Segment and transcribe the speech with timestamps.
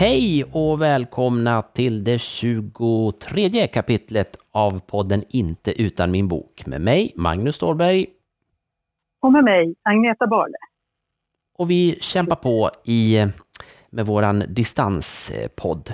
[0.00, 7.12] Hej och välkomna till det 23 kapitlet av podden Inte utan min bok med mig,
[7.16, 8.06] Magnus Ståhlberg.
[9.22, 10.56] Och med mig, Agneta Barle.
[11.58, 13.26] Och vi kämpar på i,
[13.90, 15.92] med våran distanspodd.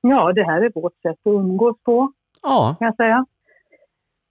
[0.00, 3.26] Ja, det här är vårt sätt att umgås på, Ja, kan jag säga.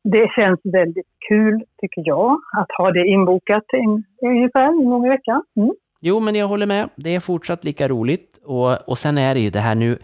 [0.04, 5.10] Det känns väldigt kul, tycker jag, att ha det inbokat in, ungefär en gång i
[5.10, 5.44] veckan.
[5.55, 5.71] Mm.
[6.02, 6.90] jo men jag håller med.
[6.96, 8.33] Det är fortsatt lika roligt.
[8.46, 9.98] Och, och sen är det ju det här nu,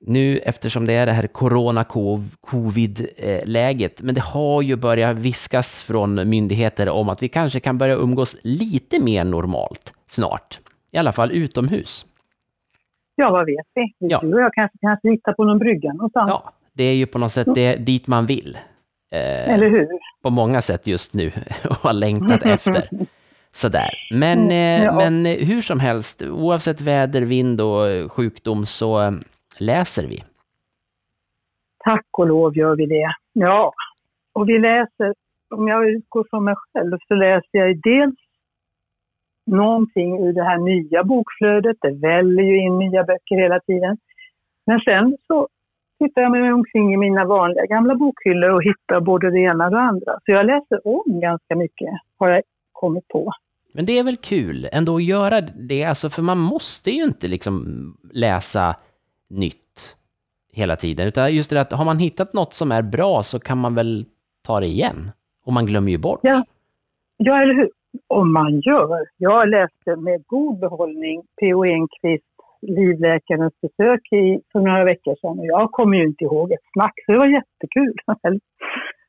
[0.00, 6.88] nu eftersom det är det här corona-covid-läget, men det har ju börjat viskas från myndigheter
[6.88, 10.60] om att vi kanske kan börja umgås lite mer normalt snart.
[10.92, 12.06] I alla fall utomhus.
[13.16, 13.94] Ja, vad vet vi?
[13.98, 14.20] Ja.
[14.22, 16.28] Du och jag kanske kan sitta på någon brygga någonstans.
[16.30, 18.58] Ja, det är ju på något sätt det, dit man vill.
[19.12, 19.88] Eh, Eller hur?
[20.22, 21.32] på många sätt just nu
[21.68, 22.88] och har längtat efter.
[23.52, 23.90] Sådär.
[24.10, 24.96] Men, eh, Ja.
[24.96, 29.12] men eh, hur som helst, oavsett väder, vind och eh, sjukdom så
[29.60, 30.18] läser vi.
[31.84, 33.10] Tack och lov gör vi det.
[33.32, 33.72] Ja,
[34.32, 35.14] och vi läser,
[35.54, 38.14] om jag utgår från mig själv, så läser jag dels
[39.46, 41.76] någonting ur det här nya bokflödet.
[41.80, 43.96] Det väller ju in nya böcker hela tiden.
[44.66, 45.48] Men sen så
[45.98, 49.70] tittar jag mig omkring i mina vanliga gamla bokhyllor och hittar både det ena och
[49.70, 50.12] det andra.
[50.12, 51.88] Så jag läser om ganska mycket,
[52.18, 52.42] har jag
[52.80, 53.32] kommit på.
[53.74, 57.28] Men det är väl kul ändå att göra det, alltså, för man måste ju inte
[57.28, 57.54] liksom
[58.12, 58.76] läsa
[59.30, 59.96] nytt
[60.52, 61.08] hela tiden.
[61.08, 64.04] Utan just det att har man hittat något som är bra så kan man väl
[64.46, 65.10] ta det igen.
[65.44, 66.20] Och man glömmer ju bort.
[66.22, 66.44] Ja.
[67.16, 67.70] Ja, eller hur?
[68.06, 69.06] Om man gör.
[69.16, 71.64] Jag läste med god behållning P.O.
[71.64, 72.24] Enquist,
[72.62, 76.94] livläkarens besök i, för några veckor sedan och jag kommer ju inte ihåg ett smack,
[77.06, 77.96] så det var jättekul.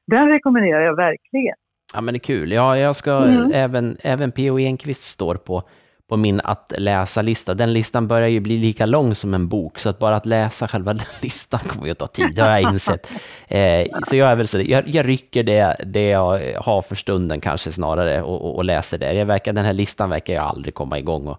[0.07, 1.55] Den rekommenderar jag verkligen.
[1.93, 2.51] Ja, men det är kul.
[2.51, 3.51] Ja, jag ska, Mm.
[3.53, 4.59] även, även P.O.
[4.59, 5.63] Enquist står på,
[6.09, 7.53] på min att läsa-lista.
[7.53, 10.67] Den listan börjar ju bli lika lång som en bok, så att bara att läsa
[10.67, 13.11] själva den listan kommer ju att ta tid, det har jag insett.
[13.51, 17.41] Eh, så jag är väl så, jag, jag rycker det, det jag har för stunden
[17.41, 19.13] kanske snarare och, och, och läser det.
[19.13, 21.37] Jag verkar, den här listan verkar jag aldrig komma igång och,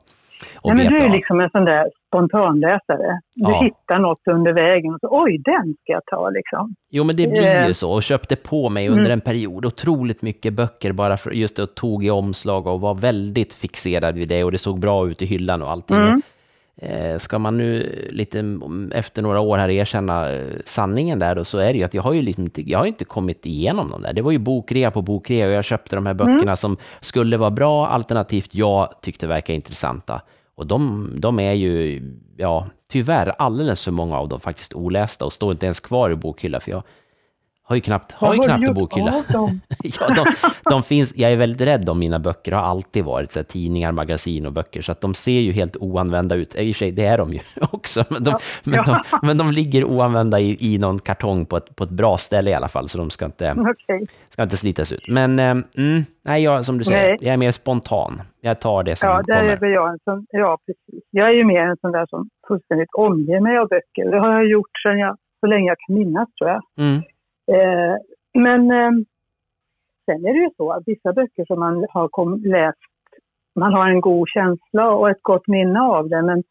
[0.55, 3.21] och Nej, men du är liksom en sån där spontanläsare.
[3.35, 3.61] Du Ja.
[3.63, 6.75] hittar något under vägen och så oj, den ska jag ta liksom.
[6.91, 7.73] Jo, men det blir ju Eh.
[7.73, 7.93] så.
[7.93, 9.13] Och köpte på mig under Mm.
[9.13, 12.95] en period otroligt mycket böcker bara för just det, och tog i omslag och var
[12.95, 15.97] väldigt fixerad vid det och det såg bra ut i hyllan och allting.
[15.97, 16.23] Mm.
[16.83, 21.45] Eh, ska man nu lite mm, efter några år här erkänna eh, sanningen där då,
[21.45, 24.03] så är det ju att jag har ju liksom jag har inte kommit igenom dem
[24.03, 24.13] där.
[24.13, 27.51] Det var ju bokrea på bokrea och jag köpte de här böckerna som skulle vara
[27.51, 30.21] bra, alternativt jag tyckte verkar intressanta.
[30.61, 32.03] Och de, de är ju,
[32.37, 36.17] ja, tyvärr alldeles för många av dem faktiskt olästa och står inte ens kvar i
[36.17, 36.83] bokhyllan för jag
[37.71, 39.13] har ju knappt, har ju har du knappt en bokhylla.
[39.83, 40.27] ja, de,
[40.71, 43.93] de finns, jag är väldigt rädd om mina böcker, har alltid varit så här, tidningar,
[43.93, 46.55] magasin och böcker, så att de ser ju helt oanvända ut.
[46.55, 47.41] I och för sig, det är de ju
[47.73, 51.77] också, men de, men de, men de ligger oanvända i, i någon kartong på ett,
[51.77, 54.07] på ett bra ställe i alla fall, så de ska inte, Okej.
[54.29, 55.09] ska inte slitas ut.
[55.09, 57.19] Men eh, mm, nej, jag, som du säger, Nej.
[57.21, 58.23] jag är mer spontan.
[58.41, 59.65] Jag tar det som Ja, där kommer.
[59.65, 61.05] är jag en sån, ja precis.
[61.11, 64.11] Jag är ju mer en sån där som fullständigt omger mig av böcker.
[64.11, 66.63] Det har jag gjort sedan jag, så länge jag kan minnas tror jag.
[66.79, 67.03] Mm,
[67.55, 67.97] Eh,
[68.35, 68.91] men eh,
[70.05, 72.79] sen är det ju så att vissa böcker som man har kom, läst,
[73.55, 76.43] man har en god känsla och ett gott minne av det, men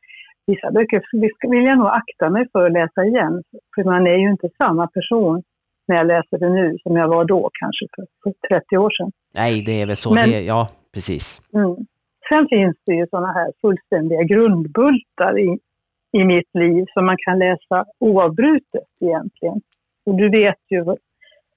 [0.45, 1.01] vissa böcker
[1.49, 3.43] vill jag nog akta mig för att läsa igen.
[3.75, 5.43] För man är ju inte samma person
[5.87, 9.11] när jag läser det nu som jag var då, kanske för, för 30 år sedan.
[9.35, 10.13] nej, det är väl så.
[10.13, 11.41] Men- det, ja, precis.
[11.53, 11.75] Mm.
[12.29, 15.59] Sen finns det ju sådana här fullständiga grundbultar i,
[16.11, 19.61] i mitt liv som man kan läsa oavbrutet egentligen.
[20.05, 20.83] Och du vet ju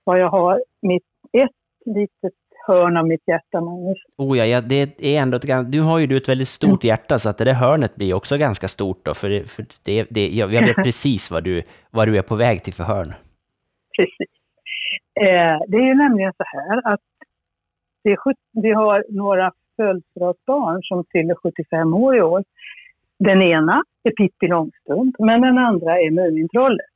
[0.04, 1.50] vad- jag har, mitt, ett
[1.97, 2.32] litet
[2.66, 3.98] hörn av mitt hjärta, Magnus.
[4.16, 7.28] Oh ja, ja, det är ändå ett, du har ju ett väldigt stort hjärta, så
[7.28, 10.55] att det där hörnet blir också ganska stort då, för, det, för det, det, jag,
[10.55, 13.12] jag vet precis vad du, vad du är på väg till för hörn.
[13.96, 14.31] Precis.
[15.20, 17.00] Eh, det är ju nämligen så här att
[18.05, 18.17] det
[18.52, 22.44] vi har några födelsedagsbarn som fyller 75 år i år.
[23.19, 26.92] Den ena är Pippi Långstrump, men den andra är Mumintrollet.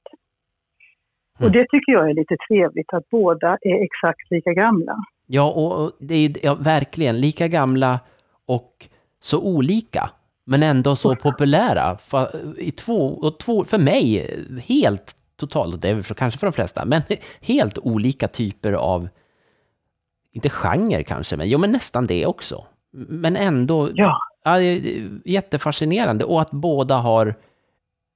[1.39, 1.47] Mm.
[1.47, 4.97] Och det tycker jag är lite trevligt att båda är exakt lika gamla.
[5.27, 8.01] Ja, och, det är ja, verkligen lika gamla
[8.47, 8.87] och
[9.21, 10.11] så olika,
[10.45, 11.97] men ändå så populära.
[11.99, 14.31] För, i två, och två, för mig,
[14.69, 17.03] helt totalt, och det är för, kanske för de flesta, men
[17.43, 19.09] helt olika typer av,
[20.33, 22.65] inte genre kanske, men jo, men nästan det också.
[23.09, 24.61] Men ändå, Ja, Ja,
[25.25, 26.25] jättefascinerande.
[26.25, 27.35] Och att båda har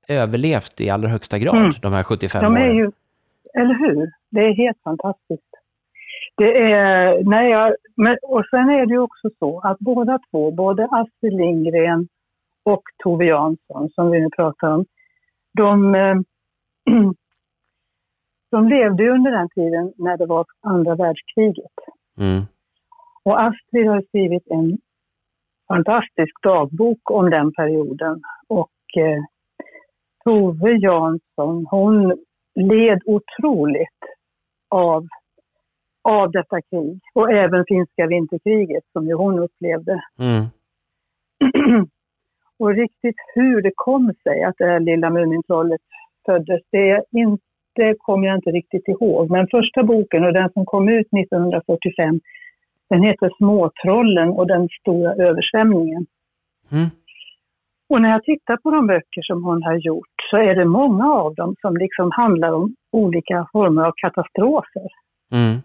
[0.08, 1.72] överlevt i allra högsta grad, Mm.
[1.82, 2.76] de här 75 de åren.
[2.76, 2.90] ju,
[3.54, 4.12] eller hur?
[4.30, 5.50] Det är helt fantastiskt.
[6.36, 10.50] Det är, nej, jag, men, och sen är det ju också så att båda två,
[10.50, 12.08] både Astrid Lindgren
[12.64, 14.84] och Tove Jansson, som vi nu pratar om,
[15.52, 16.14] de, eh,
[18.50, 21.76] de levde under den tiden när det var andra världskriget.
[22.18, 22.42] Mm.
[23.22, 24.78] Och Astrid har skrivit en
[25.68, 28.22] fantastisk dagbok om den perioden.
[28.48, 29.22] Och eh,
[30.24, 32.18] Tove Jansson, hon
[32.60, 34.00] led otroligt
[34.68, 35.06] av,
[36.02, 37.00] av detta krig.
[37.14, 40.02] Och även finska vinterkriget som ju hon upplevde.
[40.18, 40.44] Mm.
[42.58, 45.80] och riktigt hur det kom sig att det här lilla Mumintrollet
[46.26, 47.42] föddes, det, inte,
[47.74, 49.30] det kommer jag inte riktigt ihåg.
[49.30, 52.20] Men första boken, och den som kom ut 1945,
[52.90, 56.06] den heter Småtrollen och den stora översvämningen.
[56.72, 56.86] Mm.
[57.90, 61.12] Och när jag tittar på de böcker som hon har gjort så är det många
[61.12, 64.88] av dem som liksom handlar om olika former av katastrofer.
[65.32, 65.58] Mm.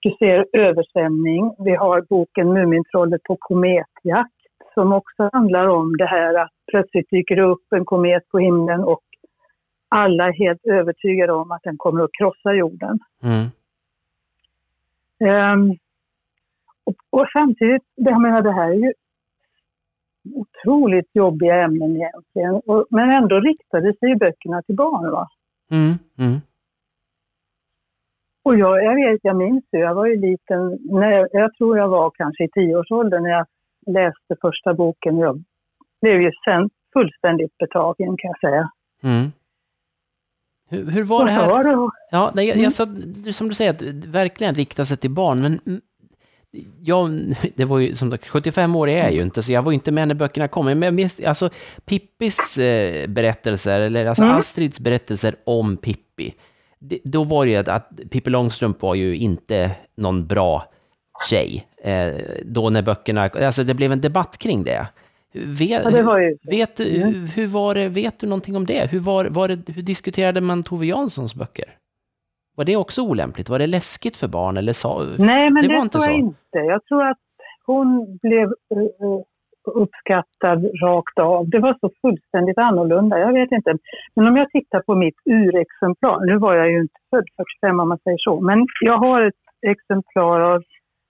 [0.00, 4.32] Du ser översvämning, vi har boken Mumintrollet på kometjakt
[4.74, 8.80] som också handlar om det här att plötsligt dyker det upp en komet på himlen
[8.84, 9.04] och
[9.88, 12.98] alla är helt övertygade om att den kommer att krossa jorden.
[13.22, 13.46] Mm.
[15.52, 15.78] Um,
[16.84, 18.92] och, och, samtidigt, jag menar det här är ju
[20.34, 22.54] otroligt jobbiga ämnen egentligen.
[22.54, 25.10] Och, men ändå riktade sig böckerna till barn.
[25.10, 25.28] Va?
[25.70, 25.94] Mm.
[26.18, 26.40] Mm.
[28.44, 31.78] Och jag, jag vet, jag minns ju, jag var ju liten, när jag, jag tror
[31.78, 33.46] jag var kanske i tioårsåldern när jag
[33.86, 35.16] läste första boken.
[35.16, 35.44] Jag
[36.00, 38.70] blev ju sen fullständigt betagen kan jag säga.
[39.02, 39.32] Mm.
[40.70, 41.50] Hur, hur var det här?
[41.50, 41.90] Var det?
[42.10, 42.86] Ja, nej, jag, jag sa,
[43.32, 45.80] som du säger, att verkligen rikta sig till barn, men
[46.80, 49.72] jag, det var ju som sagt, 75 år är jag ju inte, så jag var
[49.72, 50.66] inte med när böckerna kom.
[50.66, 51.50] Men jag minns, alltså
[51.84, 54.36] Pippis eh, berättelser, eller alltså mm.
[54.36, 56.34] Astrids berättelser om Pippi,
[56.78, 60.64] det, då var det ju att, att Pippi Långstrump var ju inte någon bra
[61.30, 61.66] tjej.
[61.82, 62.14] Eh,
[62.44, 64.86] då när böckerna, alltså det blev en debatt kring det.
[65.32, 66.36] Vet, ja, det ju...
[66.42, 67.26] vet, mm.
[67.26, 68.90] hur var det, vet du någonting om det?
[68.90, 71.74] Hur, var, var det, hur diskuterade man Tove Janssons böcker?
[72.56, 73.48] Var det också olämpligt?
[73.48, 74.56] Var det läskigt för barn?
[74.56, 76.58] Eller sa, Nej, men det, det var inte tror jag inte.
[76.58, 77.18] Jag tror att
[77.66, 79.20] hon blev uh,
[79.74, 81.48] uppskattad rakt av.
[81.48, 83.18] Det var så fullständigt annorlunda.
[83.18, 83.78] Jag vet inte.
[84.14, 87.26] Men om jag tittar på mitt urexemplar, nu var jag ju inte född
[87.62, 90.62] 45 om man säger så, men jag har ett exemplar av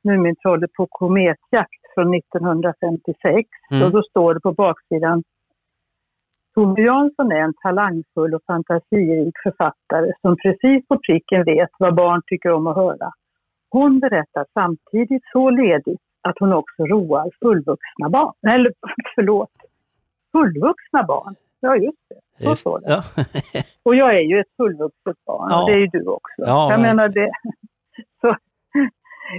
[0.05, 3.49] Mumintrollet på kometjakt från 1956.
[3.71, 3.83] Mm.
[3.85, 5.23] Och då står det på baksidan
[6.57, 12.23] Tove Jansson är en talangfull och fantasirik författare som precis på pricken vet vad barn
[12.27, 13.11] tycker om att höra.
[13.71, 18.35] Hon berättar samtidigt så ledigt att hon också roar fullvuxna barn.
[18.55, 18.73] Eller
[19.15, 19.51] förlåt,
[20.33, 21.35] fullvuxna barn.
[21.61, 22.45] Ja, just det.
[22.45, 22.89] Så står det.
[22.89, 23.03] Ja.
[23.83, 25.63] och jag är ju ett fullvuxet barn ja.
[25.63, 26.35] och det är ju du också.
[26.37, 27.31] Ja, jag menar det.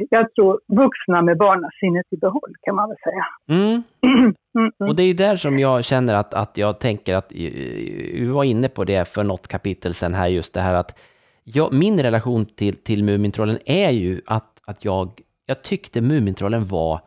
[0.10, 3.26] Jag tror vuxna med barnasinnet i behåll kan man väl säga.
[3.60, 3.84] Mm.
[4.58, 4.90] Mm, mm.
[4.90, 8.70] Och det är där som jag känner att, att jag tänker att, vi var inne
[8.70, 11.00] på det för något kapitel sen här, just det här att
[11.44, 15.10] jag, min relation till, till Mumintrollen är ju att, att jag,
[15.46, 17.02] jag tyckte Mumintrollen var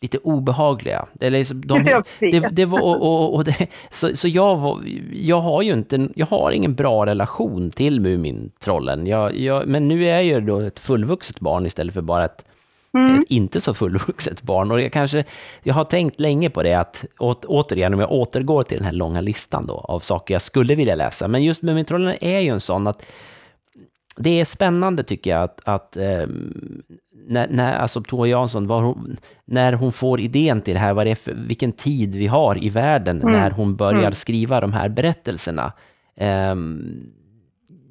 [0.00, 1.06] lite obehagliga.
[1.20, 4.80] Eller de, det, det var, och, och, och det, så så jag, var,
[5.12, 9.06] jag har ju inte, jag har ingen bra relation till Mumintrollen.
[9.06, 12.44] Jag, jag, men nu är jag ju då ett fullvuxet barn istället för bara ett,
[12.94, 13.18] mm.
[13.18, 14.70] ett inte så fullvuxet barn.
[14.70, 15.24] Och jag, kanske,
[15.62, 18.92] jag har tänkt länge på det, att å, återigen, om jag återgår till den här
[18.92, 21.28] långa listan då, av saker jag skulle vilja läsa.
[21.28, 23.02] Men just Mumintrollen är ju en sån att
[24.22, 26.26] det är spännande tycker jag att, att eh,
[27.26, 31.10] när, när, alltså Tove Jansson, hon, när hon får idén till det här, vad det
[31.10, 33.32] är för, vilken tid vi har i världen mm.
[33.32, 34.12] när hon börjar mm.
[34.12, 35.72] skriva de här berättelserna.
[36.16, 36.54] Eh,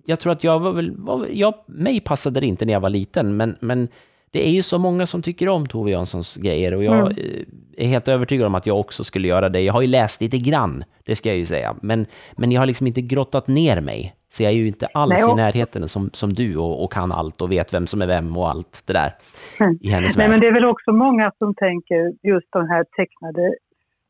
[0.06, 2.90] jag tror att jag var väl, var, jag, mig passade det inte när jag var
[2.90, 3.88] liten, men, men
[4.32, 7.46] det är ju så många som tycker om Tove Janssons grejer och jag mm.
[7.80, 9.62] Är helt övertygad om att jag också skulle göra det.
[9.62, 12.06] Jag har ju läst lite grann, det ska jag ju säga, men,
[12.38, 14.16] men jag har liksom inte grottat ner mig.
[14.32, 17.12] Så jag är ju inte alls Nej, i närheten som, som du och, och, kan
[17.12, 19.12] allt och vet vem som är vem och allt det där
[19.60, 19.78] mm.
[19.82, 23.46] i hennes Nej, men det är väl också många som tänker just de här tecknade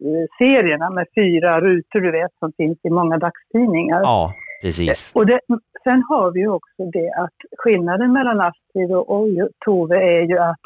[0.05, 4.01] eh, serierna med fyra rutor, du vet, som finns i många dagstidningar.
[4.01, 5.11] Ja, precis.
[5.15, 5.39] Och det,
[5.83, 9.27] sen har vi ju också det att skillnaden mellan Astrid och, och
[9.65, 10.61] Tove är ju att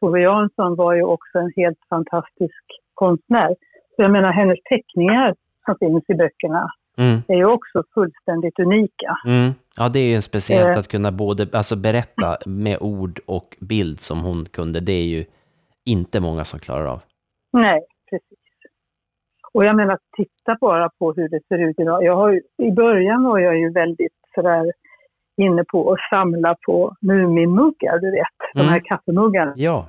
[0.00, 2.64] Tove Jansson var ju också en helt fantastisk
[2.94, 3.48] konstnär.
[3.96, 7.18] Så jag menar hennes teckningar som finns i böckerna mm.
[7.28, 9.18] är ju också fullständigt unika.
[9.26, 9.50] Mm.
[9.76, 10.78] Ja, det är ju speciellt eh.
[10.78, 14.80] att kunna både alltså berätta med ord och bild som hon kunde.
[14.80, 15.24] Det är ju
[15.84, 17.00] inte många som klarar av.
[17.52, 18.38] Nej, precis.
[19.52, 22.04] Och jag menar, titta bara på hur det ser ut idag.
[22.04, 24.72] Jag har, I början var jag ju väldigt sådär
[25.38, 28.36] inne på att samla på Muminmuggar, du vet.
[28.54, 28.84] De här mm.
[28.84, 29.52] kaffemuggarna.
[29.56, 29.86] Ja.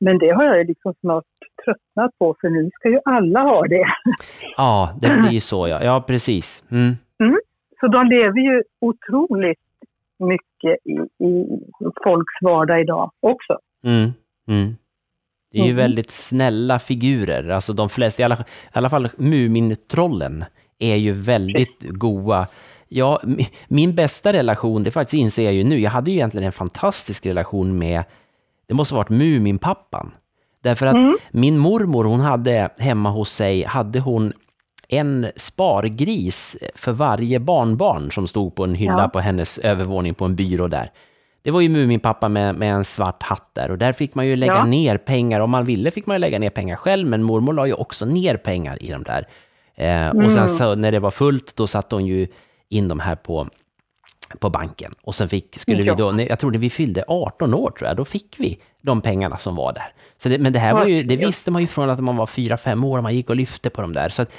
[0.00, 1.24] Men det har jag liksom snart
[1.64, 3.86] tröttnat på för nu ska ju alla ha det.
[4.56, 5.84] Ja, det blir så ja.
[5.84, 6.64] Ja, precis.
[6.70, 6.96] Mm.
[7.20, 7.38] Mm.
[7.80, 9.58] Så de lever ju otroligt
[10.18, 11.46] mycket i, i
[12.04, 13.58] folks vardag idag också.
[13.84, 14.10] Mm.
[14.48, 14.76] Mm.
[15.52, 15.76] Det är ju Mhm.
[15.76, 17.48] väldigt snälla figurer.
[17.48, 18.38] Alltså de flesta, i alla, i
[18.72, 20.44] alla fall Mumintrollen,
[20.78, 22.46] är ju väldigt goa.
[22.88, 26.46] Ja, mi- min bästa relation, det faktiskt inser jag ju nu, jag hade ju egentligen
[26.46, 28.04] en fantastisk relation med,
[28.68, 30.10] det måste ha varit Muminpappan.
[30.62, 31.16] Därför att Mm.
[31.30, 34.32] min mormor, hon hade hemma hos sig, hade hon
[34.88, 39.08] en spargris för varje barnbarn som stod på en hylla Ja.
[39.08, 40.90] på hennes övervåning på en byrå där.
[41.42, 44.36] Det var ju Muminpappa med, med en svart hatt där och där fick man ju
[44.36, 44.64] lägga Ja.
[44.64, 45.40] ner pengar.
[45.40, 48.04] Om man ville fick man ju lägga ner pengar själv, men mormor la ju också
[48.06, 49.26] ner pengar i de där.
[49.76, 50.48] Eh, Och sen Mm.
[50.48, 52.26] så, när det var fullt, då satte hon ju
[52.68, 53.48] in de här på,
[54.38, 54.92] på banken.
[55.02, 55.94] Och sen fick, skulle Ja.
[55.94, 59.38] vi då, jag trodde vi fyllde 18 år tror jag, då fick vi de pengarna
[59.38, 59.92] som var där.
[60.18, 62.26] Så det, men det här var ju, det visste man ju från att man var
[62.26, 64.08] 4-5 år och man gick och lyfte på de där.
[64.08, 64.32] Så att,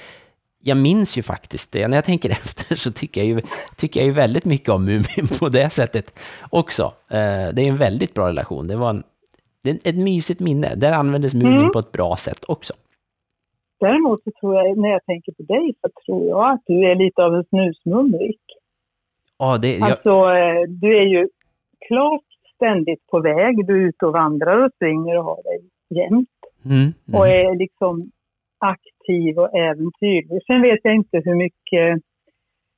[0.61, 1.87] jag minns ju faktiskt det.
[1.87, 3.41] När jag tänker efter så tycker jag ju,
[3.75, 6.19] tycker jag ju väldigt mycket om Mumin på det sättet
[6.49, 6.83] också.
[7.09, 7.17] Eh,
[7.53, 8.67] Det är en väldigt bra relation.
[8.67, 9.03] Det var en,
[9.63, 10.75] det ett mysigt minne.
[10.75, 11.71] Där användes Mumin Mm.
[11.71, 12.73] på ett bra sätt också.
[13.79, 16.95] Däremot så tror jag, när jag tänker på dig, så tror jag att du är
[16.95, 18.41] lite av en snusmumrik.
[19.37, 21.29] Ja, det, jag, Alltså, eh, du är ju
[21.87, 23.67] klart ständigt på väg.
[23.67, 25.59] Du är ute och vandrar och springer och har dig
[25.89, 26.29] jämt.
[26.65, 27.47] mm, Och mm.
[27.47, 27.99] är liksom
[28.57, 30.41] aktiv och äventyrlig.
[30.47, 32.03] Sen vet jag inte hur mycket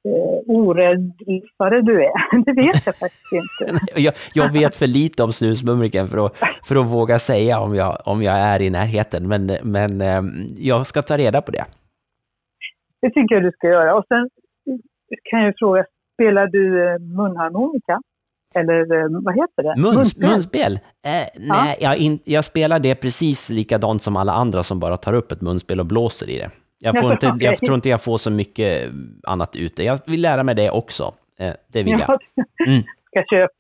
[0.08, 2.44] eh, orädd livare du är.
[2.46, 3.80] Det vet jag faktiskt inte.
[4.02, 7.98] Jag, jag vet för lite om snusmumriken för att, för att våga säga om jag,
[8.06, 10.22] om jag är i närheten, men, men eh,
[10.58, 11.66] jag ska ta reda på det.
[13.02, 13.96] Det tycker jag du ska göra.
[13.96, 14.30] Och sen
[15.24, 18.02] kan jag fråga, spelar du eh, munharmonika?
[18.56, 19.82] Eller vad heter det?
[19.82, 20.30] Muns, Munspel?
[20.30, 20.74] munspel?
[21.06, 25.14] Eh, nej, jag, in, jag spelar det precis likadant som alla andra som bara tar
[25.14, 26.50] upp ett munspel och blåser i det.
[26.82, 28.92] Jag, får inte, jag tror inte jag får så mycket
[29.24, 29.84] annat ute.
[29.84, 31.14] Jag vill lära mig det också.
[31.38, 32.20] Eh, det vill jag.
[32.36, 32.82] Ja, Mm.
[33.08, 33.54] ska köpa.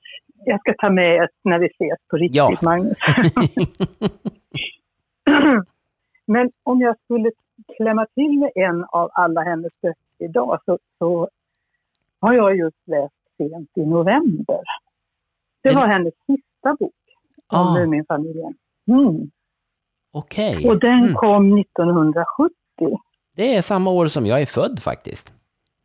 [0.46, 2.58] Jag ska ta med ett när vi ses på riktigt, Ja.
[2.62, 2.98] Magnus.
[6.26, 7.32] Men om jag skulle
[7.78, 11.30] klämma till med en av alla hennes böcker idag så, så
[12.20, 14.60] har jag just läst Sent i november.
[15.62, 16.94] Det En- var hennes sista bok
[17.48, 17.74] om Ah.
[17.80, 18.54] Muminfamiljen.
[18.88, 19.32] Mm.
[20.12, 20.70] Okej.
[20.70, 21.14] Och den Mm.
[21.14, 22.54] kom 1970.
[23.36, 25.34] Det är samma år som jag är född faktiskt.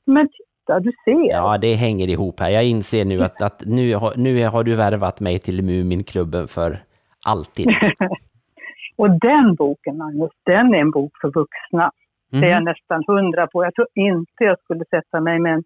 [0.07, 1.31] Men titta, du ser.
[1.31, 2.51] Ja, det hänger ihop här.
[2.51, 6.79] Jag inser nu att, att nu, har, nu har du värvat mig till Muminklubben för
[7.27, 7.69] alltid.
[8.97, 11.91] Och den boken, Magnus, den är en bok för vuxna.
[12.31, 12.65] Det är jag Mhm.
[12.65, 13.65] nästan hundra på.
[13.65, 15.65] Jag tror inte jag skulle sätta mig med en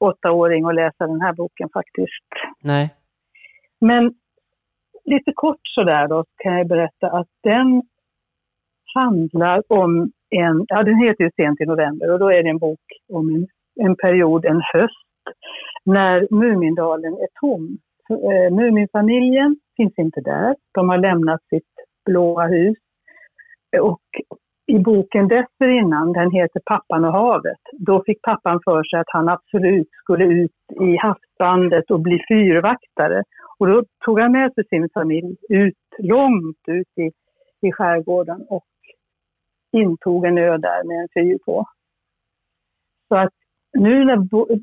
[0.00, 2.28] åttaåring och läsa den här boken faktiskt.
[2.60, 2.94] Nej.
[3.80, 4.14] Men
[5.04, 7.82] lite kort sådär då kan jag berätta att den
[8.94, 12.58] handlar om en, ja den heter ju Sent i november och då är det en
[12.58, 13.46] bok om en,
[13.86, 15.08] en period, en höst,
[15.84, 17.78] när Mumindalen är tom.
[18.10, 21.72] Eh, Muminfamiljen finns inte där, de har lämnat sitt
[22.06, 22.78] blåa hus.
[23.80, 24.02] Och
[24.66, 29.28] i boken dessförinnan, den heter Pappan och havet, då fick pappan för sig att han
[29.28, 33.22] absolut skulle ut i havsbandet och bli fyrvaktare.
[33.58, 37.10] Och då tog han med sig sin familj ut, långt ut i,
[37.66, 38.64] i skärgården och
[39.72, 41.66] intog en ö där med en fyr på.
[43.08, 43.32] Så att
[43.72, 44.16] nu när,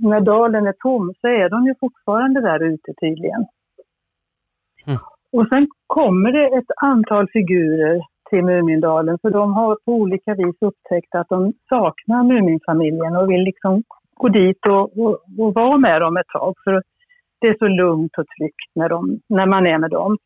[0.10, 3.46] när dalen är tom så är de ju fortfarande där ute tydligen.
[4.88, 5.00] Mm.
[5.32, 10.56] Och sen kommer det ett antal figurer till Mumindalen för de har på olika vis
[10.62, 16.02] upptäckt att de saknar Muminfamiljen och vill liksom gå dit och, och, och vara med
[16.02, 16.54] dem ett tag.
[16.64, 16.84] För
[17.42, 20.18] det är så lugnt och tryggt när, de, när man är med dem.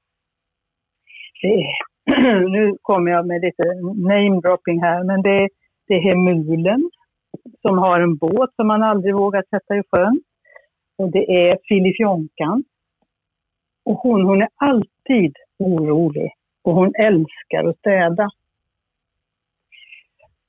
[1.41, 1.92] Det är,
[2.49, 3.63] nu kommer jag med lite
[3.95, 5.49] namedropping här, men det,
[5.87, 6.89] det är Hemulen
[7.61, 10.21] som har en båt som man aldrig vågar sätta i sjön.
[10.97, 12.63] Och det är Filifjonkan.
[13.85, 16.31] Och hon, hon är alltid orolig
[16.63, 18.29] och hon älskar att städa.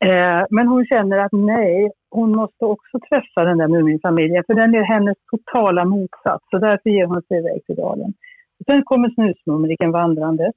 [0.05, 4.75] Eh, men hon känner att nej, hon måste också träffa den där Muminfamiljen för den
[4.75, 6.45] är hennes totala motsats.
[6.51, 8.15] Så därför ger hon sig iväg till dalen.
[8.59, 10.55] Och sen kommer snusmumriken vandrandes.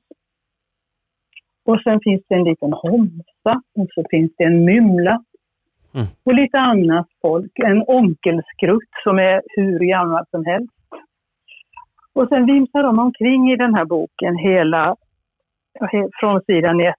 [1.67, 5.23] Och sen finns det en liten homsa och så finns det en mymla.
[5.93, 6.07] Mm.
[6.23, 7.51] Och lite annat folk.
[7.65, 10.73] En onkelskrutt som är hur gammal som helst.
[12.13, 14.95] Och sen vimsar de omkring i den här boken hela,
[15.79, 16.95] he- från sidan ett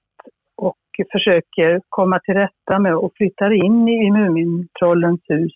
[0.56, 0.78] och
[1.12, 5.52] försöker komma till rätta med och flyttar in i Mumintrollens hus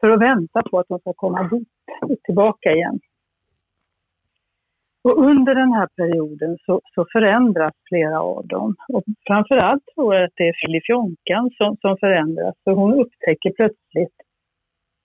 [0.00, 1.68] för att vänta på att de ska komma dit,
[2.24, 3.00] tillbaka igen.
[5.04, 8.74] Och under den här perioden så, så förändras flera av dem.
[8.88, 12.54] Och framförallt tror jag att det är Filifjonkan som, som förändras.
[12.64, 14.16] För hon upptäcker plötsligt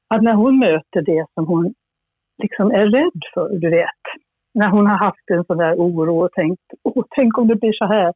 [0.08, 1.74] att när hon möter det som hon
[2.44, 4.04] liksom är rädd för, du vet.
[4.54, 7.74] När hon har haft en sån där oro och tänkt, Åh, tänk om det blir
[7.74, 8.14] så här.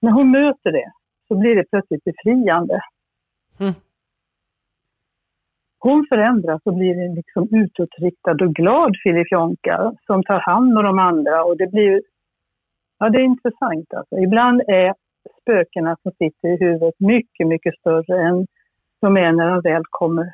[0.00, 0.92] När hon möter det
[1.28, 2.80] så blir det plötsligt befriande.
[3.60, 3.74] Mm.
[5.78, 10.98] Hon förändras och blir en liksom utåtriktad och glad Filifjonka som tar hand om de
[10.98, 12.00] andra och det blir
[12.98, 14.18] Ja, det är intressant alltså.
[14.18, 14.94] Ibland är
[15.42, 18.46] spökena som sitter i huvudet mycket, mycket större än
[19.00, 20.32] de är när de väl kommer,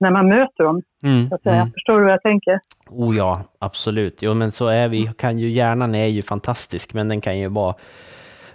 [0.00, 0.82] när man möter dem.
[1.02, 1.60] Mm, så att säga.
[1.60, 1.72] Mm.
[1.72, 2.58] Förstår du vad jag tänker?
[2.90, 4.22] Oh ja, absolut.
[4.22, 5.10] Jo, men så är vi.
[5.18, 7.74] Kan ju, hjärnan är ju fantastisk, men den kan ju vara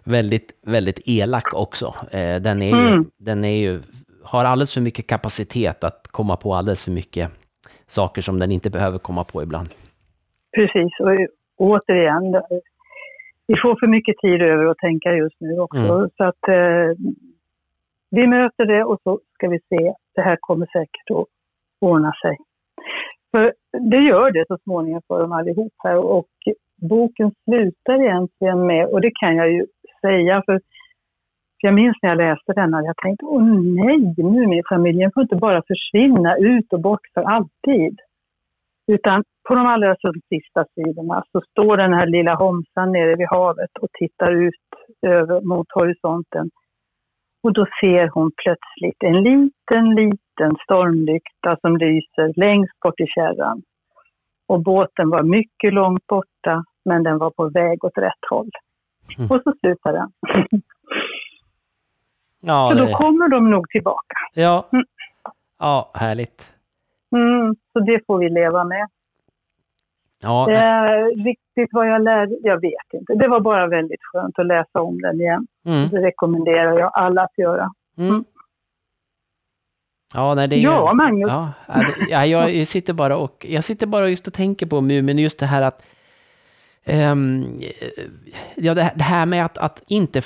[0.03, 1.93] väldigt, väldigt elak också.
[2.11, 3.05] Eh, den är ju, mm.
[3.17, 3.81] den är ju
[4.25, 7.31] har alldeles för mycket kapacitet att komma på alldeles för mycket
[7.87, 9.69] saker som den inte behöver komma på ibland.
[10.55, 11.27] Precis, och
[11.57, 12.41] återigen,
[13.47, 15.79] vi får för mycket tid över att tänka just nu också.
[15.79, 16.09] Mm.
[16.17, 16.89] Så att eh,
[18.11, 21.25] vi möter det och så ska vi se, det här kommer säkert att
[21.81, 22.37] ordna sig.
[23.31, 23.53] För
[23.91, 26.27] det gör det så småningom för dem allihop här och
[26.75, 29.65] boken slutar egentligen med, och det kan jag ju
[30.01, 30.61] säga, för
[31.61, 33.43] jag minns när jag läste den och jag tänkte, åh
[33.81, 37.99] nej, Muminfamiljen får inte bara försvinna ut och bort för alltid.
[38.91, 39.95] Utan på de allra
[40.29, 44.67] sista sidorna så står den här lilla Homsan nere vid havet och tittar ut
[45.01, 46.49] över mot horisonten.
[47.43, 53.61] Och då ser hon plötsligt en liten, liten stormlykta som lyser längst bort i fjärran.
[54.47, 58.49] Och båten var mycket långt borta, men den var på väg åt rätt håll.
[59.17, 59.31] Mm.
[59.31, 60.09] Och så slutar den.
[62.45, 62.85] Ja, så det...
[62.85, 64.15] då kommer de nog tillbaka.
[64.33, 64.85] Ja, mm.
[65.59, 66.51] ja härligt.
[67.15, 68.87] Mm, så det får vi leva med.
[70.21, 73.13] Ja, eh, riktigt vad jag lärde, jag vet inte.
[73.13, 75.47] Det var bara väldigt skönt att läsa om den igen.
[75.65, 75.89] Mm.
[75.89, 77.71] Det rekommenderar jag alla att göra.
[77.97, 78.09] Mm.
[78.09, 78.23] mm.
[80.13, 81.31] Ja, nej, det är ja ju, Magnus.
[82.09, 85.39] Ja, ja, jag sitter bara och jag sitter bara just och tänker på Mumin, just
[85.39, 85.85] det här att
[87.11, 87.45] um,
[88.55, 90.21] ja, det här med att, att inte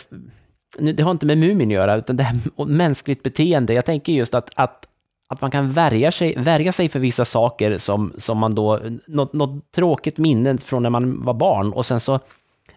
[0.77, 3.73] det har inte med Mumin att göra, utan det här mänskligt beteende.
[3.73, 4.88] Jag tänker just att, att,
[5.27, 9.34] att man kan värja sig, värja sig för vissa saker som, som man då, något,
[9.34, 12.19] något tråkigt minne från när man var barn och sen så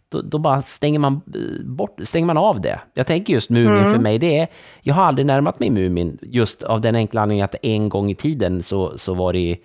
[0.08, 1.20] då, då, bara stänger man,
[1.64, 2.80] bort, stänger man av det.
[2.94, 3.92] Jag tänker just Mumin mm.
[3.92, 4.48] för mig, det är,
[4.82, 8.14] jag har aldrig närmat mig Mumin, just av den enkla anledningen att en gång i
[8.14, 9.56] tiden så, så var det,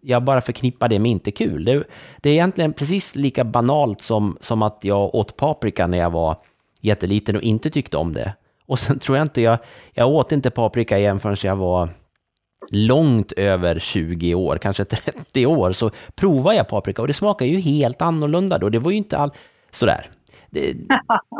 [0.00, 1.64] jag bara förknippar det med inte kul.
[1.64, 1.84] Det,
[2.22, 6.36] det är egentligen precis lika banalt som, som att jag åt paprika när jag var
[6.84, 8.34] jätteliten och inte tyckte om det.
[8.66, 9.58] Och sen tror jag inte jag,
[9.92, 11.88] jag åt inte paprika igen förrän jag var
[12.70, 17.60] långt över 20 år, kanske 30 år, så provade jag paprika och det smakar ju
[17.60, 18.68] helt annorlunda då.
[18.68, 19.30] Det var ju inte all
[19.70, 20.10] sådär.
[20.50, 20.76] Det,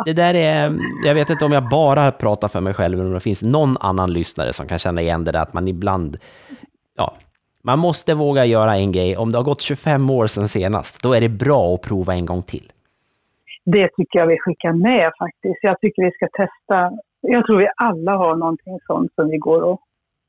[0.04, 3.12] det, där är, jag vet inte om jag bara pratar för mig själv, men om
[3.12, 6.16] det finns någon annan lyssnare som kan känna igen det där att man ibland,
[6.96, 7.14] ja,
[7.62, 9.16] man måste våga göra en grej.
[9.16, 12.26] Om det har gått 25 år sedan senast, då är det bra att prova en
[12.26, 12.72] gång till
[13.64, 15.58] det tycker jag vi skickar med faktiskt.
[15.62, 16.92] Jag tycker vi ska testa.
[17.20, 19.80] Jag tror vi alla har någonting sånt som vi går och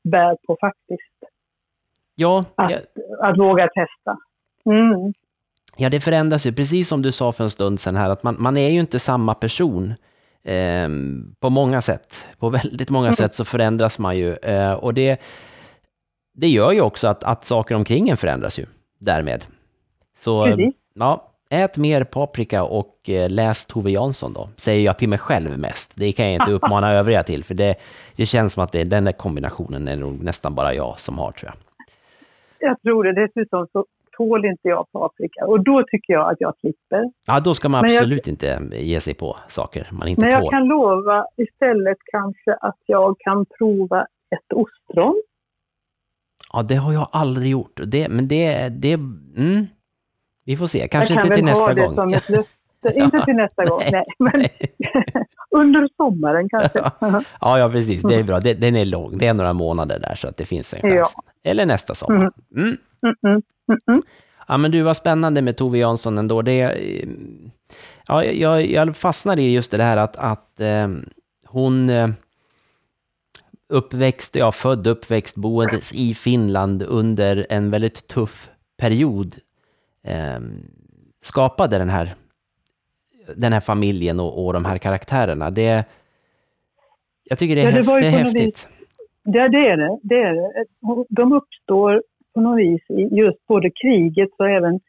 [0.04, 1.16] bär på faktiskt.
[2.14, 2.44] Ja.
[2.54, 2.80] Att, jag...
[3.20, 4.18] att våga testa.
[4.64, 5.12] Mm.
[5.76, 8.36] Ja, det förändras ju, precis som du sa för en stund sedan här, att man,
[8.38, 9.94] man är ju inte samma person
[10.44, 10.88] eh,
[11.40, 12.28] på många sätt.
[12.38, 13.14] På väldigt många mm.
[13.14, 14.34] sätt så förändras man ju.
[14.34, 15.20] Eh, och det,
[16.34, 18.66] det gör ju också att, att saker omkring en förändras ju
[18.98, 19.44] därmed.
[20.16, 20.56] Så,
[20.94, 25.58] ja, Ät mer paprika och eh, läs Tove Jansson då, säger jag till mig själv
[25.58, 25.94] mest.
[25.96, 27.74] Det kan jag inte uppmana övriga till, för det,
[28.16, 31.32] det känns som att det, den där kombinationen är nog nästan bara jag som har,
[31.32, 31.56] tror jag.
[32.70, 33.26] Jag tror det.
[33.26, 33.84] Dessutom så
[34.16, 37.10] tål inte jag paprika och då tycker jag att jag slipper.
[37.26, 40.30] Ja, då ska man absolut jag, inte ge sig på saker man inte tål.
[40.30, 45.22] Men jag kan lova istället kanske att jag kan prova ett ostron.
[46.52, 47.80] Ja, det har jag aldrig gjort.
[47.86, 49.66] Det, men det, det, mm,
[50.46, 51.94] vi får se, kanske inte till nästa gång.
[51.94, 52.52] Som ett löfte.
[52.94, 54.04] Inte till nästa gång, nej.
[54.18, 54.46] Men
[55.50, 56.78] under sommaren kanske.
[57.40, 58.02] ja, ja, precis.
[58.02, 58.40] Det är bra.
[58.40, 59.18] Det, den är lång.
[59.18, 61.14] Det är några månader där, så att det finns en chans.
[61.16, 61.50] Ja.
[61.50, 62.32] Eller nästa sommar.
[62.56, 62.66] Mm.
[62.66, 62.76] Mm.
[63.02, 64.02] Mm, mm, mm.
[64.48, 66.42] Ja, men du, var spännande med Tove Jansson ändå.
[66.42, 66.74] Det,
[68.08, 70.88] ja, jag, jag fastnade i just det här att, att eh,
[71.46, 72.08] hon eh,
[73.68, 79.36] uppväxt, ja, född uppväxt, boendes i Finland under en väldigt tuff period
[80.06, 80.40] eh,
[81.20, 82.14] skapade den här,
[83.36, 85.50] den här familjen och, och de här karaktärerna.
[85.50, 85.84] Det,
[87.24, 88.68] jag tycker det är, ja, det häft, det är häftigt.
[89.22, 90.64] Ja, det är det, det är det.
[91.08, 92.02] De uppstår
[92.34, 94.80] på något vis i just både kriget och även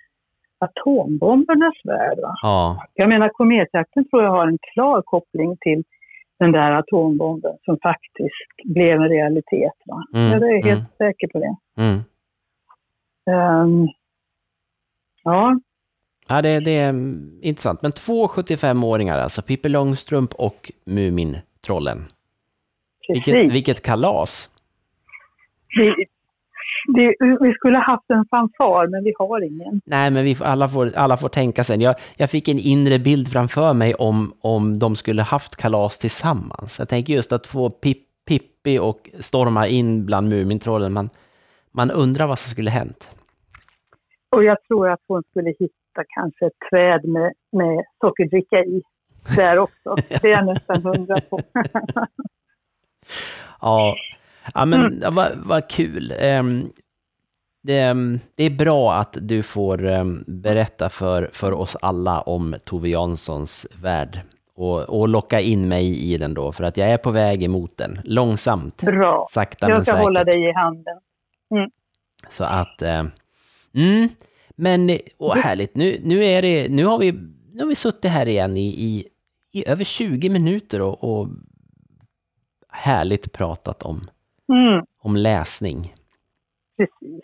[0.59, 2.17] atombombernas värld.
[2.41, 5.83] Ja, Jag menar kometjakten tror jag har en klar koppling till
[6.39, 9.73] den där atombomben som faktiskt blev en realitet.
[9.85, 10.03] Va?
[10.13, 10.85] Mm, jag är helt mm.
[10.97, 11.55] säker på det.
[11.81, 11.99] mm.
[13.29, 13.87] Ehm,
[15.31, 15.59] ja,
[16.29, 17.81] Ja, det, det är mm, intressant.
[17.81, 22.05] Men två 75-åringar, alltså Pippi Långstrump och Mumintrollen.
[23.07, 23.27] precis.
[23.27, 24.49] Vilket, vilket kalas!
[25.77, 25.93] Vi,
[26.93, 29.81] det, vi skulle haft en fanfar, men vi har ingen.
[29.85, 31.81] Nej, men vi, alla, får, alla får tänka sen.
[31.81, 36.79] Jag, jag fick en inre bild framför mig om, om de skulle haft kalas tillsammans.
[36.79, 40.93] Jag tänker just att få Pip, Pippi och storma in bland Mumintrollen.
[40.93, 41.09] Man,
[41.71, 43.16] man undrar vad som skulle hänt.
[44.29, 48.81] Och jag tror att hon skulle hitta kanske ett träd med, med sockerdricka i.
[49.35, 49.95] Där också.
[50.09, 51.39] Det är jag nästan hundra på.
[53.61, 53.95] Ja,
[54.53, 56.13] ja men ja, vad, vad kul.
[56.19, 56.69] Ehm,
[57.63, 62.55] det, ehm, det är bra att du får ehm, berätta för, för oss alla om
[62.65, 64.21] Tove Janssons värld
[64.55, 67.77] och, och locka in mig i den då, för att jag är på väg emot
[67.77, 67.99] den.
[68.03, 69.25] Långsamt, Bra.
[69.31, 70.03] sakta men Jag ska säkert.
[70.03, 70.97] hålla dig i handen.
[72.29, 73.03] Så att, eh,
[73.73, 74.09] mm,
[74.55, 77.11] men åh, härligt, nu, nu, är det, nu, har vi,
[77.53, 79.07] nu har vi suttit här igen i, i,
[79.51, 81.27] i över 20 minuter och, och
[82.71, 84.01] härligt pratat om,
[84.49, 85.93] Mm, om läsning.
[86.77, 87.21] precis.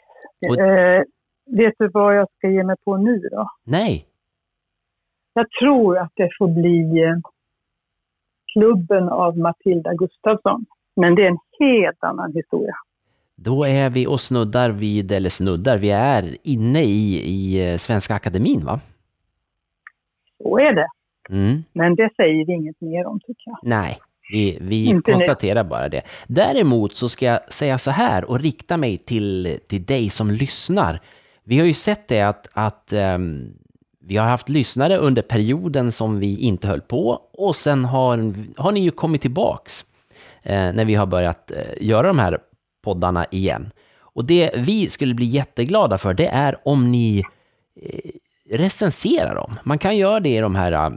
[0.49, 1.03] Och- Eh,
[1.45, 3.49] vet du vad jag ska ge mig på nu då?
[3.63, 4.06] Nej,
[5.34, 7.15] Jag tror att det får bli eh,
[8.53, 10.65] Klubben av Matilda Gustafsson.
[10.95, 12.73] Men det är en helt annan historia.
[13.43, 18.15] Då är vi och snuddar vid, eller snuddar, vi är inne i, i eh, Svenska
[18.15, 18.79] Akademin va?
[20.43, 20.88] Så är det.
[21.29, 21.63] Mm.
[21.73, 23.60] Men det säger vi inget mer om tycker jag.
[23.63, 23.97] Nej,
[24.32, 25.13] vi, vi Inte nu.
[25.13, 26.01] konstaterar bara det.
[26.27, 30.99] Däremot så ska jag säga så här och rikta mig till, till dig som lyssnar.
[31.43, 33.53] Vi har ju sett det att, att ehm,
[34.06, 38.71] vi har haft lyssnare under perioden som vi inte höll på och sen har, har
[38.71, 39.86] ni ju kommit tillbaks
[40.43, 42.38] eh, när vi har börjat eh, göra de här
[42.83, 43.71] poddarna igen.
[43.99, 47.23] Och det vi skulle bli jätteglada för det är om ni
[47.81, 48.11] eh,
[48.49, 49.55] recensera dem.
[49.63, 50.89] Man kan göra det i de här äh,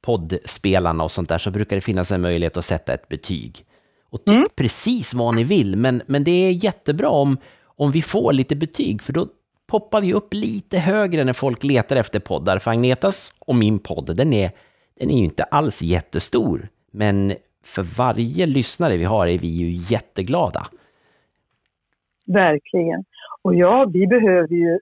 [0.00, 3.64] poddspelarna och sånt där, så brukar det finnas en möjlighet att sätta ett betyg.
[4.10, 8.32] Och tyck precis vad ni vill, men, men det är jättebra om, om vi får
[8.32, 9.26] lite betyg, för då
[9.66, 12.58] poppar vi upp lite högre när folk letar efter poddar.
[12.58, 14.50] För Agnetas och min podd, den är,
[14.98, 19.70] den är ju inte alls jättestor, men för varje lyssnare vi har är vi ju
[19.70, 20.66] jätteglada.
[22.32, 23.04] Verkligen.
[23.42, 24.78] Och ja, vi behöver ju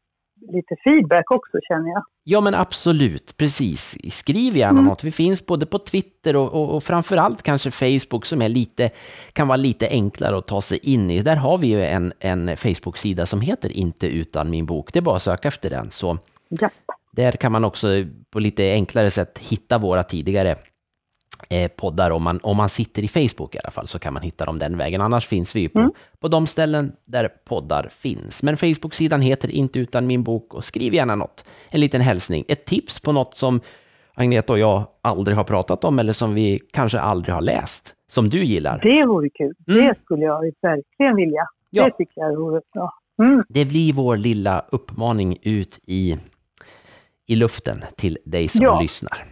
[0.52, 2.02] lite feedback också känner jag.
[2.24, 3.98] Ja, men absolut, precis.
[4.10, 5.04] Skriv gärna något.
[5.04, 8.90] Vi finns både på Twitter och, och, och framförallt kanske Facebook som är lite,
[9.32, 11.22] kan vara lite enklare att ta sig in i.
[11.22, 14.92] Där har vi ju en, en Facebook-sida som heter Inte utan min bok.
[14.92, 15.90] Det är bara att söka efter den.
[15.90, 16.70] Så Ja.
[17.12, 17.88] där kan man också
[18.30, 20.56] på lite enklare sätt hitta våra tidigare
[21.76, 22.10] poddar.
[22.10, 24.58] Om man, om man sitter i Facebook i alla fall så kan man hitta dem
[24.58, 25.00] den vägen.
[25.00, 28.42] Annars finns vi ju på, på de ställen där poddar finns.
[28.42, 31.44] Men Facebook-sidan heter Inte utan min bok och skriv gärna något.
[31.70, 32.44] En liten hälsning.
[32.48, 33.60] Ett tips på något som
[34.14, 37.94] Agneta och jag aldrig har pratat om eller som vi kanske aldrig har läst.
[38.08, 38.80] Som du gillar.
[38.82, 39.54] Det vore kul.
[39.68, 39.84] Mm.
[39.86, 41.46] Det skulle jag verkligen vilja.
[41.70, 41.84] Ja.
[41.84, 42.92] Det tycker jag vore bra.
[43.18, 43.44] Mm.
[43.48, 46.16] Det blir vår lilla uppmaning ut i,
[47.26, 48.80] i luften till dig som Ja.
[48.80, 49.24] lyssnar.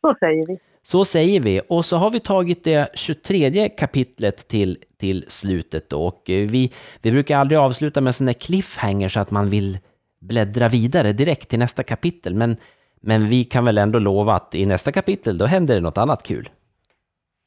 [0.00, 0.58] Så säger vi.
[0.82, 1.60] Så säger vi.
[1.68, 5.90] Och så har vi tagit det 23 kapitlet till, till slutet.
[5.90, 6.06] Då.
[6.06, 9.78] Och eh, vi, vi brukar aldrig avsluta med sån där cliffhanger så att man vill
[10.20, 12.34] bläddra vidare direkt till nästa kapitel.
[12.34, 12.56] Men,
[13.00, 16.22] men vi kan väl ändå lova att i nästa kapitel då händer det något annat
[16.22, 16.48] kul.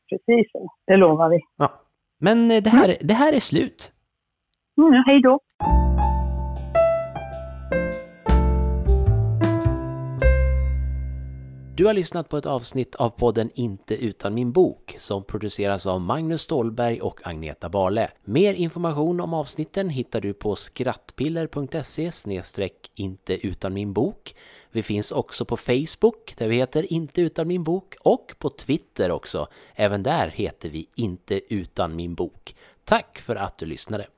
[0.09, 0.51] Precis.
[0.87, 1.39] Det lovar vi.
[1.57, 1.81] Ja.
[2.19, 3.91] Men eh, det här, det här är slut.
[4.77, 5.39] Mm, hej då.
[11.77, 16.01] Du har lyssnat på ett avsnitt av podden Inte utan min bok som produceras av
[16.01, 18.09] Magnus Stålberg och Agneta Barle.
[18.23, 22.11] Mer information om avsnitten hittar du på skrattpiller.se
[22.95, 24.35] inte utan min bok.
[24.71, 29.11] Vi finns också på Facebook där vi heter Inte utan min bok och på Twitter
[29.11, 29.47] också.
[29.73, 32.55] Även där heter vi Inte utan min bok.
[32.83, 34.14] Tack för att du lyssnade!